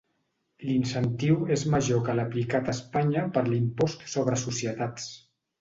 [0.69, 5.07] L'incentiu és major que l'aplicat a Espanya per l'Impost sobre Societats.